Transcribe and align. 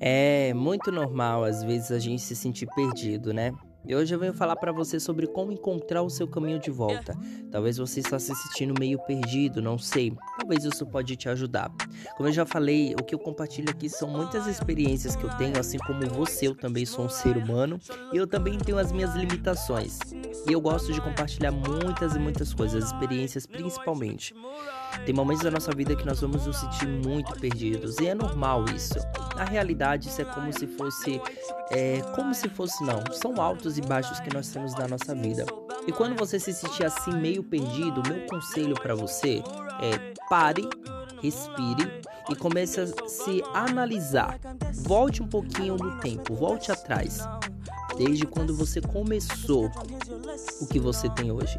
É 0.00 0.54
muito 0.54 0.92
normal 0.92 1.44
às 1.44 1.62
vezes 1.62 1.90
a 1.90 1.98
gente 1.98 2.22
se 2.22 2.36
sentir 2.36 2.66
perdido, 2.74 3.32
né? 3.32 3.52
E 3.84 3.94
hoje 3.94 4.14
eu 4.14 4.18
venho 4.18 4.34
falar 4.34 4.56
para 4.56 4.70
você 4.70 5.00
sobre 5.00 5.26
como 5.26 5.50
encontrar 5.50 6.02
o 6.02 6.10
seu 6.10 6.28
caminho 6.28 6.58
de 6.58 6.70
volta. 6.70 7.16
Talvez 7.50 7.78
você 7.78 8.00
está 8.00 8.18
se 8.18 8.34
sentindo 8.34 8.78
meio 8.78 8.98
perdido, 8.98 9.62
não 9.62 9.78
sei. 9.78 10.12
Talvez 10.48 10.64
isso 10.64 10.86
pode 10.86 11.14
te 11.14 11.28
ajudar. 11.28 11.70
Como 12.16 12.26
eu 12.26 12.32
já 12.32 12.46
falei, 12.46 12.94
o 12.94 13.04
que 13.04 13.14
eu 13.14 13.18
compartilho 13.18 13.68
aqui 13.68 13.86
são 13.86 14.08
muitas 14.08 14.46
experiências 14.46 15.14
que 15.14 15.22
eu 15.22 15.28
tenho, 15.36 15.60
assim 15.60 15.76
como 15.76 16.00
você, 16.08 16.48
eu 16.48 16.54
também 16.54 16.86
sou 16.86 17.04
um 17.04 17.08
ser 17.10 17.36
humano 17.36 17.78
e 18.14 18.16
eu 18.16 18.26
também 18.26 18.56
tenho 18.56 18.78
as 18.78 18.90
minhas 18.90 19.14
limitações. 19.14 19.98
E 20.48 20.50
eu 20.50 20.58
gosto 20.58 20.90
de 20.90 21.02
compartilhar 21.02 21.52
muitas 21.52 22.16
e 22.16 22.18
muitas 22.18 22.54
coisas, 22.54 22.86
experiências 22.86 23.44
principalmente. 23.44 24.34
Tem 25.04 25.14
momentos 25.14 25.44
da 25.44 25.50
nossa 25.50 25.70
vida 25.76 25.94
que 25.94 26.06
nós 26.06 26.22
vamos 26.22 26.46
nos 26.46 26.56
sentir 26.56 26.88
muito 26.88 27.38
perdidos 27.38 27.98
e 27.98 28.06
é 28.06 28.14
normal 28.14 28.64
isso. 28.74 28.94
Na 29.36 29.44
realidade, 29.44 30.08
isso 30.08 30.22
é 30.22 30.24
como 30.24 30.50
se 30.50 30.66
fosse, 30.66 31.20
é, 31.70 32.00
como 32.16 32.34
se 32.34 32.48
fosse 32.48 32.82
não. 32.84 33.04
São 33.12 33.38
altos 33.38 33.76
e 33.76 33.82
baixos 33.82 34.18
que 34.20 34.32
nós 34.32 34.48
temos 34.48 34.74
na 34.74 34.88
nossa 34.88 35.14
vida. 35.14 35.44
E 35.88 35.92
quando 35.92 36.14
você 36.14 36.38
se 36.38 36.52
sentir 36.52 36.84
assim 36.84 37.12
meio 37.16 37.42
perdido, 37.42 38.02
meu 38.06 38.26
conselho 38.26 38.74
para 38.74 38.94
você 38.94 39.42
é 39.80 40.12
pare, 40.28 40.68
respire 41.22 42.02
e 42.28 42.36
comece 42.36 42.78
a 42.82 42.86
se 43.08 43.42
analisar. 43.54 44.38
Volte 44.82 45.22
um 45.22 45.26
pouquinho 45.26 45.76
no 45.76 45.98
tempo, 45.98 46.34
volte 46.34 46.70
atrás 46.70 47.26
desde 47.96 48.26
quando 48.26 48.54
você 48.54 48.82
começou 48.82 49.70
o 50.60 50.66
que 50.66 50.78
você 50.78 51.08
tem 51.08 51.32
hoje 51.32 51.58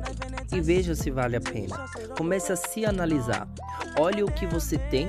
e 0.54 0.62
veja 0.62 0.94
se 0.94 1.10
vale 1.10 1.36
a 1.36 1.42
pena. 1.42 1.86
Comece 2.16 2.54
a 2.54 2.56
se 2.56 2.86
analisar. 2.86 3.48
Olhe 4.00 4.22
o 4.22 4.32
que 4.32 4.46
você 4.46 4.78
tem 4.78 5.08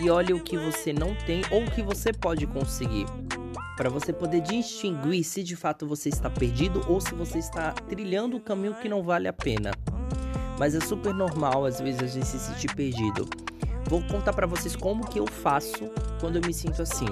e 0.00 0.08
olhe 0.08 0.32
o 0.32 0.42
que 0.42 0.56
você 0.56 0.90
não 0.90 1.14
tem 1.14 1.42
ou 1.50 1.64
o 1.64 1.70
que 1.70 1.82
você 1.82 2.14
pode 2.14 2.46
conseguir. 2.46 3.06
Para 3.76 3.90
você 3.90 4.12
poder 4.12 4.40
distinguir 4.40 5.24
se 5.24 5.42
de 5.42 5.56
fato 5.56 5.86
você 5.86 6.08
está 6.08 6.30
perdido 6.30 6.80
ou 6.88 7.00
se 7.00 7.12
você 7.14 7.38
está 7.38 7.72
trilhando 7.72 8.36
o 8.36 8.40
caminho 8.40 8.74
que 8.74 8.88
não 8.88 9.02
vale 9.02 9.26
a 9.26 9.32
pena. 9.32 9.72
Mas 10.58 10.74
é 10.76 10.80
super 10.80 11.12
normal 11.12 11.64
às 11.64 11.80
vezes 11.80 12.00
a 12.00 12.06
gente 12.06 12.26
se 12.26 12.38
sentir 12.38 12.72
perdido. 12.74 13.28
Vou 13.88 14.00
contar 14.02 14.32
para 14.32 14.46
vocês 14.46 14.76
como 14.76 15.06
que 15.06 15.18
eu 15.18 15.26
faço 15.26 15.90
quando 16.20 16.36
eu 16.36 16.42
me 16.46 16.54
sinto 16.54 16.82
assim. 16.82 17.08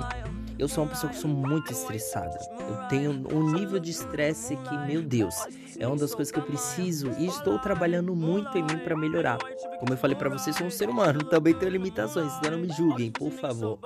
Eu 0.62 0.68
sou 0.68 0.84
uma 0.84 0.90
pessoa 0.90 1.12
que 1.12 1.18
sou 1.18 1.28
muito 1.28 1.72
estressada. 1.72 2.38
Eu 2.60 2.88
tenho 2.88 3.10
um 3.34 3.50
nível 3.50 3.80
de 3.80 3.90
estresse 3.90 4.54
que, 4.54 4.78
meu 4.86 5.02
Deus, 5.02 5.34
é 5.76 5.84
uma 5.88 5.96
das 5.96 6.14
coisas 6.14 6.30
que 6.30 6.38
eu 6.38 6.44
preciso 6.44 7.10
e 7.18 7.26
estou 7.26 7.58
trabalhando 7.58 8.14
muito 8.14 8.56
em 8.56 8.62
mim 8.62 8.78
para 8.78 8.94
melhorar. 8.94 9.38
Como 9.80 9.92
eu 9.92 9.96
falei 9.96 10.16
para 10.16 10.28
vocês, 10.28 10.54
sou 10.54 10.68
um 10.68 10.70
ser 10.70 10.88
humano, 10.88 11.24
também 11.28 11.52
tenho 11.52 11.72
limitações, 11.72 12.32
então 12.36 12.52
não 12.52 12.60
me 12.60 12.68
julguem, 12.68 13.10
por 13.10 13.32
favor. 13.32 13.76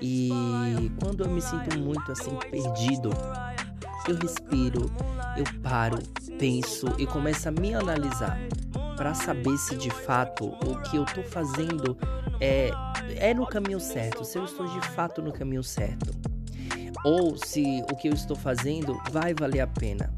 E 0.00 0.30
quando 1.02 1.24
eu 1.24 1.28
me 1.28 1.42
sinto 1.42 1.76
muito 1.80 2.12
assim 2.12 2.38
perdido, 2.48 3.10
eu 4.06 4.14
respiro, 4.14 4.88
eu 5.36 5.44
paro, 5.64 5.98
penso 6.38 6.86
e 6.96 7.08
começo 7.08 7.48
a 7.48 7.50
me 7.50 7.74
analisar 7.74 8.38
para 8.96 9.14
saber 9.14 9.56
se 9.58 9.74
de 9.74 9.90
fato 9.90 10.44
o 10.44 10.80
que 10.82 10.96
eu 10.96 11.04
tô 11.06 11.24
fazendo 11.24 11.98
é, 12.40 12.70
é 13.16 13.34
no 13.34 13.46
caminho 13.46 13.80
certo, 13.80 14.24
se 14.24 14.38
eu 14.38 14.44
estou 14.44 14.66
de 14.66 14.80
fato 14.88 15.22
no 15.22 15.32
caminho 15.32 15.62
certo. 15.62 16.14
Ou 17.04 17.36
se 17.36 17.82
o 17.90 17.96
que 17.96 18.08
eu 18.08 18.14
estou 18.14 18.36
fazendo 18.36 18.98
vai 19.10 19.34
valer 19.34 19.60
a 19.60 19.66
pena. 19.66 20.12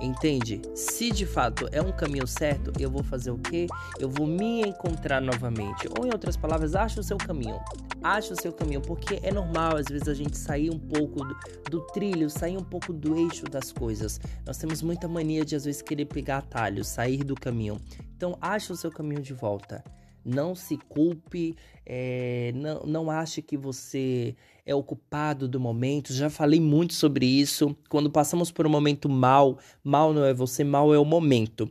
Entende? 0.00 0.62
Se 0.74 1.10
de 1.10 1.26
fato 1.26 1.68
é 1.72 1.82
um 1.82 1.90
caminho 1.90 2.26
certo, 2.26 2.72
eu 2.78 2.88
vou 2.88 3.02
fazer 3.02 3.32
o 3.32 3.38
quê? 3.38 3.66
Eu 3.98 4.08
vou 4.08 4.26
me 4.26 4.62
encontrar 4.62 5.20
novamente. 5.20 5.88
Ou 5.98 6.06
em 6.06 6.12
outras 6.12 6.36
palavras, 6.36 6.76
ache 6.76 7.00
o 7.00 7.02
seu 7.02 7.16
caminho. 7.16 7.58
Ache 8.02 8.32
o 8.32 8.40
seu 8.40 8.52
caminho, 8.52 8.80
porque 8.80 9.18
é 9.24 9.32
normal 9.32 9.76
às 9.76 9.86
vezes 9.86 10.06
a 10.06 10.14
gente 10.14 10.36
sair 10.36 10.70
um 10.70 10.78
pouco 10.78 11.24
do, 11.24 11.36
do 11.68 11.80
trilho, 11.88 12.30
sair 12.30 12.56
um 12.56 12.62
pouco 12.62 12.92
do 12.92 13.16
eixo 13.16 13.44
das 13.46 13.72
coisas. 13.72 14.20
Nós 14.46 14.56
temos 14.56 14.82
muita 14.82 15.08
mania 15.08 15.44
de 15.44 15.56
às 15.56 15.64
vezes 15.64 15.82
querer 15.82 16.04
pegar 16.04 16.38
atalhos, 16.38 16.86
sair 16.86 17.24
do 17.24 17.34
caminho. 17.34 17.76
Então, 18.16 18.38
ache 18.40 18.70
o 18.70 18.76
seu 18.76 18.92
caminho 18.92 19.20
de 19.20 19.34
volta. 19.34 19.82
Não 20.24 20.54
se 20.54 20.76
culpe, 20.76 21.56
é, 21.86 22.52
não, 22.54 22.80
não 22.84 23.10
ache 23.10 23.40
que 23.40 23.56
você 23.56 24.36
é 24.66 24.74
ocupado 24.74 25.48
do 25.48 25.58
momento. 25.58 26.12
Já 26.12 26.28
falei 26.28 26.60
muito 26.60 26.94
sobre 26.94 27.26
isso. 27.26 27.74
Quando 27.88 28.10
passamos 28.10 28.50
por 28.50 28.66
um 28.66 28.70
momento 28.70 29.08
mal, 29.08 29.58
mal 29.82 30.12
não 30.12 30.24
é 30.24 30.34
você, 30.34 30.62
mal 30.62 30.92
é 30.92 30.98
o 30.98 31.04
momento. 31.04 31.70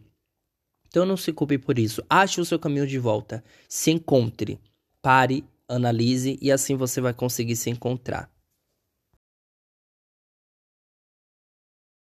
Então 0.87 1.05
não 1.05 1.17
se 1.17 1.31
culpe 1.31 1.57
por 1.57 1.77
isso. 1.77 2.03
Ache 2.09 2.41
o 2.41 2.45
seu 2.45 2.57
caminho 2.57 2.87
de 2.87 2.97
volta. 2.97 3.43
Se 3.69 3.91
encontre. 3.91 4.59
Pare, 5.01 5.45
analise 5.67 6.39
e 6.41 6.51
assim 6.51 6.75
você 6.75 6.99
vai 6.99 7.13
conseguir 7.13 7.55
se 7.55 7.69
encontrar. 7.69 8.31